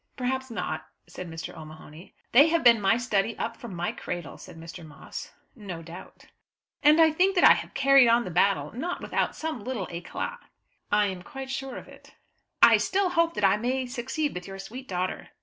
[0.17, 1.55] "Perhaps not," said Mr.
[1.55, 2.15] O'Mahony.
[2.31, 4.83] "They have been my study up from my cradle," said Mr.
[4.83, 5.31] Moss.
[5.55, 6.25] "No doubt."
[6.81, 10.39] "And I think that I have carried on the battle not without some little éclat."
[10.91, 12.15] "I am quite sure of it."
[12.63, 15.29] "I still hope that I may succeed with your sweet daughter."